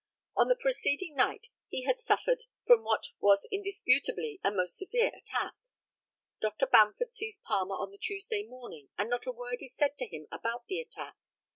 On 0.35 0.47
the 0.47 0.55
preceding 0.55 1.13
night 1.15 1.49
he 1.67 1.83
had 1.83 1.99
suffered 1.99 2.45
from 2.65 2.81
what 2.83 3.03
was 3.19 3.47
indisputably 3.51 4.39
a 4.43 4.49
most 4.51 4.75
severe 4.79 5.11
attack. 5.15 5.53
Dr. 6.39 6.65
Bamford 6.65 7.11
sees 7.11 7.37
Palmer 7.37 7.75
on 7.75 7.91
the 7.91 7.99
Tuesday 7.99 8.41
morning, 8.41 8.89
and 8.97 9.11
not 9.11 9.27
a 9.27 9.31
word 9.31 9.61
is 9.61 9.75
said 9.75 9.95
to 9.97 10.07
him 10.07 10.25
about 10.31 10.63
that 10.69 10.81
attack. 10.89 11.17